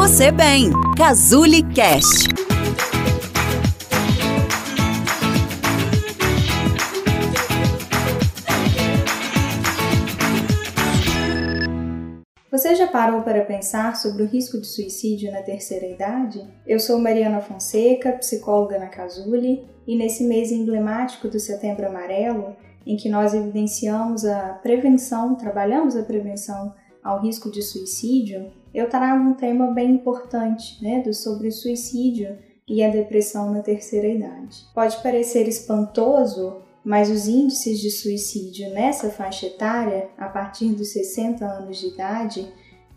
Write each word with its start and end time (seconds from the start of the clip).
você 0.00 0.32
bem. 0.32 0.70
Cazuli 0.96 1.62
Cast. 1.74 2.26
Você 12.50 12.74
já 12.74 12.86
parou 12.86 13.20
para 13.20 13.44
pensar 13.44 13.94
sobre 13.94 14.22
o 14.22 14.26
risco 14.26 14.58
de 14.58 14.66
suicídio 14.66 15.30
na 15.30 15.42
terceira 15.42 15.84
idade? 15.84 16.48
Eu 16.66 16.80
sou 16.80 16.98
Mariana 16.98 17.42
Fonseca, 17.42 18.12
psicóloga 18.12 18.78
na 18.78 18.86
Casuli, 18.86 19.68
e 19.86 19.94
nesse 19.94 20.24
mês 20.24 20.50
emblemático 20.50 21.28
do 21.28 21.38
Setembro 21.38 21.86
Amarelo, 21.86 22.56
em 22.86 22.96
que 22.96 23.10
nós 23.10 23.34
evidenciamos 23.34 24.24
a 24.24 24.54
prevenção, 24.62 25.34
trabalhamos 25.34 25.94
a 25.94 26.02
prevenção 26.02 26.72
ao 27.02 27.20
risco 27.20 27.50
de 27.50 27.62
suicídio, 27.62 28.50
eu 28.72 28.88
trago 28.88 29.22
um 29.22 29.34
tema 29.34 29.68
bem 29.72 29.92
importante, 29.92 30.82
né, 30.82 31.00
do 31.00 31.12
sobre 31.12 31.48
o 31.48 31.52
suicídio 31.52 32.38
e 32.68 32.82
a 32.84 32.90
depressão 32.90 33.50
na 33.52 33.62
terceira 33.62 34.06
idade. 34.06 34.64
Pode 34.74 35.02
parecer 35.02 35.48
espantoso, 35.48 36.58
mas 36.84 37.10
os 37.10 37.26
índices 37.26 37.80
de 37.80 37.90
suicídio 37.90 38.70
nessa 38.70 39.10
faixa 39.10 39.46
etária, 39.46 40.08
a 40.16 40.28
partir 40.28 40.68
dos 40.68 40.92
60 40.92 41.44
anos 41.44 41.78
de 41.78 41.88
idade, 41.88 42.46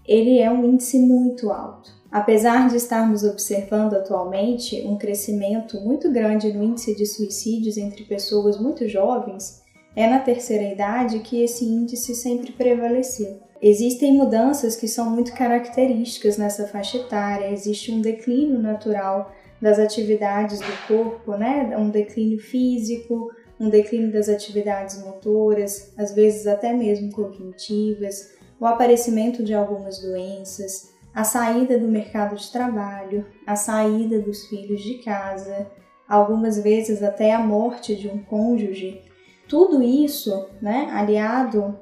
ele 0.06 0.40
é 0.40 0.52
um 0.52 0.64
índice 0.64 1.00
muito 1.00 1.52
alto. 1.52 1.92
Apesar 2.12 2.70
de 2.70 2.76
estarmos 2.76 3.24
observando 3.24 3.96
atualmente 3.96 4.82
um 4.86 4.98
crescimento 4.98 5.82
muito 5.82 6.12
grande 6.12 6.54
no 6.54 6.64
índice 6.64 6.96
de 6.96 7.08
suicídios 7.08 7.76
entre 7.76 8.04
pessoas 8.04 8.60
muito 8.60 8.88
jovens, 8.88 9.63
é 9.96 10.08
na 10.08 10.20
terceira 10.20 10.64
idade 10.64 11.20
que 11.20 11.42
esse 11.42 11.66
índice 11.66 12.16
sempre 12.16 12.52
prevaleceu. 12.52 13.40
Existem 13.62 14.14
mudanças 14.14 14.76
que 14.76 14.88
são 14.88 15.10
muito 15.10 15.34
características 15.34 16.38
nessa 16.38 16.68
faixa 16.68 16.98
etária, 16.98 17.52
existe 17.52 17.92
um 17.92 18.02
declínio 18.02 18.60
natural 18.60 19.32
das 19.62 19.80
atividades 19.80 20.60
do 20.60 20.88
corpo, 20.88 21.38
né? 21.38 21.74
Um 21.78 21.90
declínio 21.90 22.40
físico, 22.40 23.32
um 23.58 23.70
declínio 23.70 24.12
das 24.12 24.28
atividades 24.28 25.02
motoras, 25.02 25.94
às 25.98 26.14
vezes 26.14 26.46
até 26.46 26.74
mesmo 26.74 27.12
cognitivas, 27.12 28.34
o 28.60 28.66
aparecimento 28.66 29.42
de 29.42 29.54
algumas 29.54 30.00
doenças, 30.00 30.92
a 31.14 31.24
saída 31.24 31.78
do 31.78 31.88
mercado 31.88 32.36
de 32.36 32.52
trabalho, 32.52 33.26
a 33.48 33.56
saída 33.56 34.20
dos 34.20 34.46
filhos 34.48 34.82
de 34.82 34.96
casa, 34.96 35.72
algumas 36.10 36.58
vezes 36.58 37.02
até 37.02 37.34
a 37.34 37.40
morte 37.40 37.96
de 37.96 38.10
um 38.10 38.18
cônjuge 38.18 39.02
tudo 39.48 39.82
isso, 39.82 40.48
né, 40.62 40.90
aliado 40.92 41.78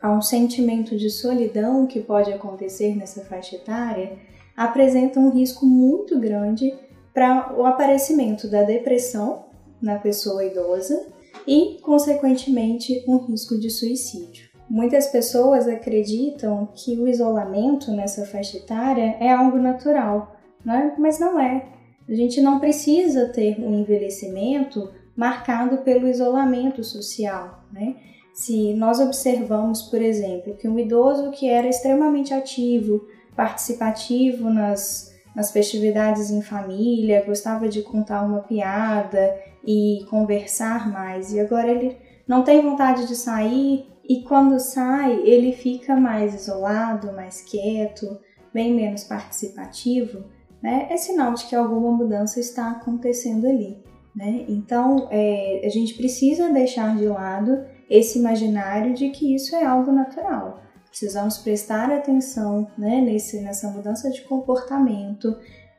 a 0.00 0.10
um 0.12 0.22
sentimento 0.22 0.96
de 0.96 1.10
solidão 1.10 1.86
que 1.86 2.00
pode 2.00 2.32
acontecer 2.32 2.94
nessa 2.94 3.24
faixa 3.24 3.56
etária, 3.56 4.18
apresenta 4.56 5.18
um 5.18 5.30
risco 5.30 5.64
muito 5.64 6.18
grande 6.18 6.74
para 7.14 7.54
o 7.58 7.64
aparecimento 7.64 8.48
da 8.48 8.62
depressão 8.62 9.46
na 9.80 9.98
pessoa 9.98 10.44
idosa 10.44 11.06
e, 11.46 11.78
consequentemente, 11.82 13.04
um 13.08 13.16
risco 13.18 13.58
de 13.58 13.70
suicídio. 13.70 14.50
Muitas 14.68 15.08
pessoas 15.08 15.66
acreditam 15.66 16.68
que 16.74 16.96
o 16.96 17.08
isolamento 17.08 17.90
nessa 17.90 18.24
faixa 18.24 18.58
etária 18.58 19.16
é 19.18 19.32
algo 19.32 19.58
natural, 19.58 20.36
né? 20.64 20.94
mas 20.98 21.18
não 21.18 21.40
é. 21.40 21.66
A 22.08 22.14
gente 22.14 22.40
não 22.40 22.60
precisa 22.60 23.28
ter 23.28 23.58
um 23.60 23.74
envelhecimento 23.80 24.90
marcado 25.20 25.82
pelo 25.82 26.08
isolamento 26.08 26.82
social. 26.82 27.62
Né? 27.70 27.94
Se 28.32 28.72
nós 28.72 28.98
observamos, 28.98 29.82
por 29.82 30.00
exemplo, 30.00 30.56
que 30.56 30.66
um 30.66 30.78
idoso 30.78 31.30
que 31.30 31.46
era 31.46 31.68
extremamente 31.68 32.32
ativo, 32.32 33.06
participativo 33.36 34.48
nas, 34.48 35.14
nas 35.36 35.52
festividades 35.52 36.30
em 36.30 36.40
família, 36.40 37.22
gostava 37.26 37.68
de 37.68 37.82
contar 37.82 38.22
uma 38.22 38.40
piada 38.40 39.36
e 39.62 40.06
conversar 40.08 40.90
mais, 40.90 41.34
e 41.34 41.40
agora 41.40 41.68
ele 41.68 41.98
não 42.26 42.42
tem 42.42 42.62
vontade 42.62 43.06
de 43.06 43.14
sair 43.14 43.86
e 44.08 44.22
quando 44.22 44.58
sai 44.58 45.20
ele 45.22 45.52
fica 45.52 45.96
mais 45.96 46.34
isolado, 46.34 47.12
mais 47.12 47.42
quieto, 47.42 48.18
bem 48.54 48.72
menos 48.72 49.04
participativo, 49.04 50.24
né? 50.62 50.88
É 50.90 50.96
sinal 50.96 51.34
de 51.34 51.44
que 51.44 51.54
alguma 51.54 51.92
mudança 51.92 52.40
está 52.40 52.70
acontecendo 52.70 53.46
ali. 53.46 53.89
Né? 54.14 54.44
Então, 54.48 55.08
é, 55.10 55.62
a 55.64 55.68
gente 55.68 55.94
precisa 55.94 56.52
deixar 56.52 56.96
de 56.96 57.06
lado 57.06 57.64
esse 57.88 58.18
imaginário 58.18 58.94
de 58.94 59.10
que 59.10 59.34
isso 59.34 59.54
é 59.54 59.64
algo 59.64 59.92
natural. 59.92 60.60
Precisamos 60.88 61.38
prestar 61.38 61.90
atenção 61.90 62.68
né, 62.76 63.00
nesse, 63.00 63.40
nessa 63.40 63.68
mudança 63.68 64.10
de 64.10 64.22
comportamento, 64.22 65.36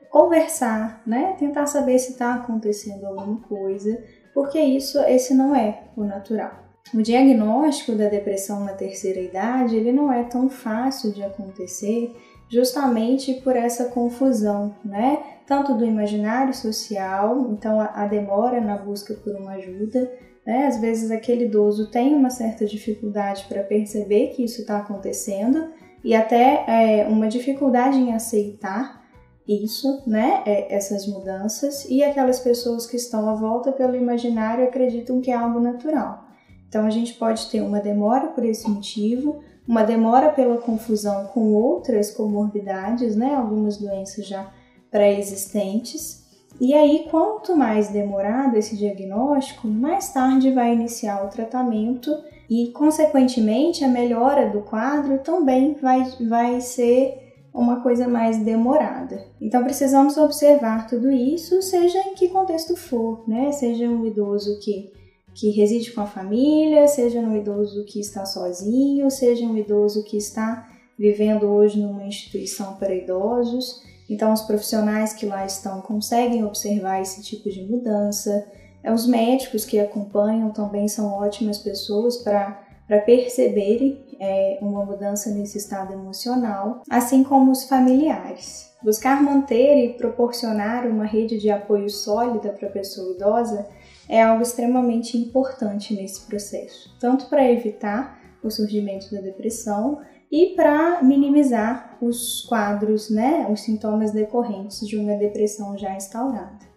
conversar, 0.09 1.01
né, 1.05 1.35
tentar 1.37 1.65
saber 1.67 1.99
se 1.99 2.11
está 2.11 2.35
acontecendo 2.35 3.05
alguma 3.05 3.41
coisa, 3.41 4.01
porque 4.33 4.59
isso 4.59 4.99
esse 4.99 5.33
não 5.33 5.55
é 5.55 5.83
o 5.95 6.03
natural. 6.03 6.61
O 6.93 7.01
diagnóstico 7.01 7.93
da 7.93 8.09
depressão 8.09 8.65
na 8.65 8.73
terceira 8.73 9.19
idade 9.19 9.75
ele 9.75 9.91
não 9.91 10.11
é 10.11 10.23
tão 10.23 10.49
fácil 10.49 11.13
de 11.13 11.23
acontecer 11.23 12.13
justamente 12.51 13.35
por 13.35 13.55
essa 13.55 13.85
confusão, 13.85 14.75
né? 14.83 15.23
Tanto 15.47 15.73
do 15.73 15.85
imaginário 15.85 16.53
social, 16.53 17.49
então 17.51 17.79
a, 17.79 18.05
demora 18.05 18.59
na 18.59 18.77
busca 18.77 19.13
por 19.13 19.33
uma 19.35 19.53
ajuda, 19.53 20.11
né? 20.45 20.67
Às 20.67 20.79
vezes 20.79 21.09
aquele 21.11 21.45
idoso 21.45 21.89
tem 21.89 22.13
uma 22.13 22.29
certa 22.29 22.65
dificuldade 22.65 23.45
para 23.47 23.63
perceber 23.63 24.27
que 24.27 24.43
isso 24.43 24.61
está 24.61 24.77
acontecendo 24.77 25.69
e 26.03 26.13
até 26.13 26.65
é, 26.67 27.07
uma 27.07 27.27
dificuldade 27.27 27.97
em 27.97 28.13
aceitar 28.13 29.01
isso, 29.47 30.03
né? 30.05 30.43
É, 30.45 30.75
essas 30.75 31.07
mudanças 31.07 31.85
e 31.89 32.03
aquelas 32.03 32.39
pessoas 32.39 32.85
que 32.85 32.97
estão 32.97 33.29
à 33.29 33.33
volta 33.33 33.71
pelo 33.71 33.95
imaginário 33.95 34.65
acreditam 34.65 35.21
que 35.21 35.31
é 35.31 35.35
algo 35.35 35.59
natural. 35.59 36.27
Então 36.67 36.85
a 36.85 36.89
gente 36.89 37.13
pode 37.13 37.49
ter 37.49 37.61
uma 37.61 37.79
demora 37.79 38.27
por 38.27 38.45
esse 38.45 38.69
motivo, 38.69 39.41
uma 39.67 39.83
demora 39.83 40.29
pela 40.29 40.57
confusão 40.57 41.27
com 41.27 41.53
outras 41.53 42.11
comorbidades, 42.11 43.15
né, 43.15 43.35
algumas 43.35 43.77
doenças 43.77 44.27
já 44.27 44.51
pré-existentes. 44.89 46.21
E 46.59 46.73
aí, 46.73 47.07
quanto 47.09 47.55
mais 47.55 47.89
demorado 47.89 48.57
esse 48.57 48.75
diagnóstico, 48.75 49.67
mais 49.67 50.11
tarde 50.11 50.51
vai 50.51 50.73
iniciar 50.73 51.25
o 51.25 51.29
tratamento 51.29 52.11
e, 52.49 52.67
consequentemente, 52.71 53.83
a 53.83 53.87
melhora 53.87 54.49
do 54.49 54.61
quadro 54.61 55.19
também 55.19 55.73
vai, 55.81 56.03
vai 56.27 56.59
ser 56.59 57.33
uma 57.53 57.81
coisa 57.81 58.07
mais 58.07 58.37
demorada. 58.37 59.25
Então, 59.39 59.63
precisamos 59.63 60.17
observar 60.17 60.87
tudo 60.87 61.09
isso, 61.09 61.61
seja 61.61 61.97
em 61.99 62.13
que 62.13 62.29
contexto 62.29 62.75
for, 62.75 63.23
né? 63.27 63.51
Seja 63.51 63.89
um 63.89 64.05
idoso 64.05 64.59
que 64.59 64.91
que 65.33 65.49
reside 65.51 65.91
com 65.91 66.01
a 66.01 66.05
família, 66.05 66.87
seja 66.87 67.19
um 67.19 67.35
idoso 67.35 67.85
que 67.85 67.99
está 67.99 68.25
sozinho, 68.25 69.09
seja 69.09 69.45
um 69.45 69.57
idoso 69.57 70.03
que 70.03 70.17
está 70.17 70.67
vivendo 70.97 71.47
hoje 71.47 71.79
numa 71.79 72.03
instituição 72.03 72.75
para 72.75 72.93
idosos. 72.93 73.81
Então, 74.09 74.33
os 74.33 74.41
profissionais 74.41 75.13
que 75.13 75.25
lá 75.25 75.45
estão 75.45 75.81
conseguem 75.81 76.43
observar 76.43 77.01
esse 77.01 77.23
tipo 77.23 77.49
de 77.49 77.63
mudança. 77.63 78.45
É, 78.83 78.91
os 78.91 79.07
médicos 79.07 79.63
que 79.63 79.79
acompanham 79.79 80.51
também 80.51 80.87
são 80.87 81.13
ótimas 81.13 81.57
pessoas 81.57 82.17
para 82.17 82.59
perceberem 83.05 84.05
é, 84.19 84.59
uma 84.61 84.83
mudança 84.83 85.29
nesse 85.29 85.57
estado 85.57 85.93
emocional, 85.93 86.81
assim 86.89 87.23
como 87.23 87.51
os 87.51 87.63
familiares. 87.63 88.69
Buscar 88.83 89.23
manter 89.23 89.85
e 89.85 89.93
proporcionar 89.93 90.85
uma 90.85 91.05
rede 91.05 91.37
de 91.39 91.49
apoio 91.49 91.89
sólida 91.89 92.49
para 92.49 92.67
a 92.67 92.71
pessoa 92.71 93.15
idosa 93.15 93.65
é 94.11 94.21
algo 94.21 94.43
extremamente 94.43 95.17
importante 95.17 95.95
nesse 95.95 96.27
processo, 96.27 96.93
tanto 96.99 97.27
para 97.27 97.49
evitar 97.49 98.19
o 98.43 98.51
surgimento 98.51 99.09
da 99.09 99.21
depressão 99.21 100.01
e 100.29 100.53
para 100.53 101.01
minimizar 101.01 101.97
os 102.01 102.41
quadros, 102.41 103.09
né, 103.09 103.47
os 103.49 103.61
sintomas 103.61 104.11
decorrentes 104.11 104.85
de 104.85 104.97
uma 104.97 105.15
depressão 105.15 105.77
já 105.77 105.95
instaurada. 105.95 106.70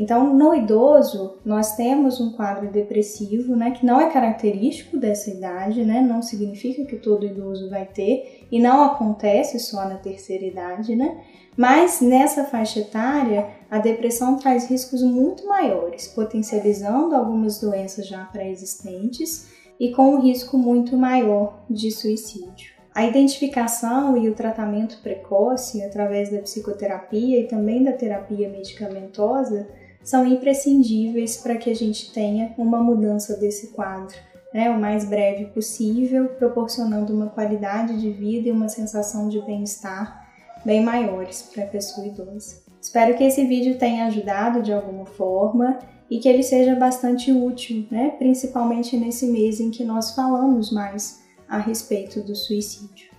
Então, 0.00 0.32
no 0.32 0.54
idoso, 0.54 1.38
nós 1.44 1.74
temos 1.74 2.20
um 2.20 2.30
quadro 2.30 2.70
depressivo, 2.70 3.56
né, 3.56 3.72
que 3.72 3.84
não 3.84 4.00
é 4.00 4.08
característico 4.08 4.96
dessa 4.96 5.28
idade, 5.28 5.84
né, 5.84 6.00
não 6.00 6.22
significa 6.22 6.84
que 6.84 6.94
todo 6.94 7.26
idoso 7.26 7.68
vai 7.68 7.84
ter 7.84 8.46
e 8.48 8.60
não 8.60 8.84
acontece 8.84 9.58
só 9.58 9.88
na 9.88 9.96
terceira 9.96 10.44
idade, 10.44 10.94
né, 10.94 11.20
mas 11.56 12.00
nessa 12.00 12.44
faixa 12.44 12.78
etária, 12.78 13.48
a 13.68 13.78
depressão 13.78 14.36
traz 14.36 14.70
riscos 14.70 15.02
muito 15.02 15.44
maiores, 15.48 16.06
potencializando 16.06 17.16
algumas 17.16 17.60
doenças 17.60 18.06
já 18.06 18.24
pré-existentes 18.26 19.48
e 19.80 19.90
com 19.90 20.14
um 20.14 20.20
risco 20.20 20.56
muito 20.56 20.96
maior 20.96 21.64
de 21.68 21.90
suicídio. 21.90 22.78
A 22.94 23.04
identificação 23.04 24.16
e 24.16 24.28
o 24.28 24.34
tratamento 24.34 25.00
precoce 25.02 25.82
através 25.82 26.30
da 26.30 26.38
psicoterapia 26.38 27.40
e 27.40 27.48
também 27.48 27.82
da 27.82 27.92
terapia 27.92 28.48
medicamentosa 28.48 29.66
são 30.02 30.26
imprescindíveis 30.26 31.36
para 31.36 31.56
que 31.56 31.70
a 31.70 31.74
gente 31.74 32.12
tenha 32.12 32.54
uma 32.56 32.82
mudança 32.82 33.36
desse 33.36 33.68
quadro, 33.68 34.16
né, 34.52 34.70
o 34.70 34.80
mais 34.80 35.04
breve 35.04 35.46
possível, 35.46 36.28
proporcionando 36.30 37.14
uma 37.14 37.28
qualidade 37.28 38.00
de 38.00 38.10
vida 38.10 38.48
e 38.48 38.52
uma 38.52 38.68
sensação 38.68 39.28
de 39.28 39.40
bem-estar 39.42 40.26
bem 40.64 40.82
maiores 40.82 41.42
para 41.42 41.64
a 41.64 41.66
pessoa 41.66 42.06
idosa. 42.06 42.62
Espero 42.80 43.16
que 43.16 43.24
esse 43.24 43.44
vídeo 43.44 43.78
tenha 43.78 44.06
ajudado 44.06 44.62
de 44.62 44.72
alguma 44.72 45.04
forma 45.04 45.78
e 46.10 46.18
que 46.18 46.28
ele 46.28 46.42
seja 46.42 46.74
bastante 46.74 47.30
útil, 47.32 47.86
né? 47.90 48.10
principalmente 48.18 48.96
nesse 48.96 49.26
mês 49.26 49.60
em 49.60 49.70
que 49.70 49.84
nós 49.84 50.14
falamos 50.14 50.72
mais 50.72 51.22
a 51.48 51.58
respeito 51.58 52.20
do 52.22 52.34
suicídio. 52.34 53.10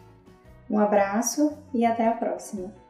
Um 0.69 0.79
abraço 0.79 1.57
e 1.73 1.85
até 1.85 2.07
a 2.07 2.11
próxima! 2.11 2.88